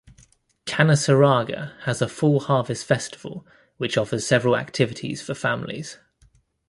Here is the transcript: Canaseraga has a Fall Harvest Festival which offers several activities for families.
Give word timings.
Canaseraga 0.65 1.77
has 1.81 2.01
a 2.01 2.07
Fall 2.09 2.39
Harvest 2.39 2.87
Festival 2.87 3.45
which 3.77 3.99
offers 3.99 4.25
several 4.25 4.57
activities 4.57 5.21
for 5.21 5.35
families. 5.35 5.99